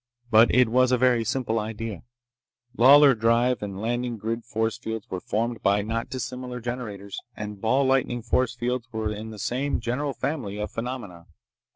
[0.31, 2.01] But it was a very simple idea.
[2.75, 7.85] Lawlor drive and landing grid force fields were formed by not dissimilar generators, and ball
[7.85, 11.27] lightning force fields were in the same general family of phenomena.